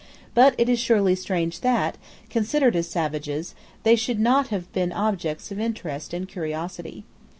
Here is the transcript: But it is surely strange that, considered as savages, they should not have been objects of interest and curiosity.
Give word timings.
But 0.33 0.55
it 0.57 0.67
is 0.67 0.79
surely 0.79 1.13
strange 1.13 1.59
that, 1.61 1.95
considered 2.27 2.75
as 2.75 2.87
savages, 2.87 3.53
they 3.83 3.95
should 3.95 4.19
not 4.19 4.47
have 4.47 4.73
been 4.73 4.91
objects 4.91 5.51
of 5.51 5.59
interest 5.59 6.11
and 6.11 6.27
curiosity. 6.27 7.03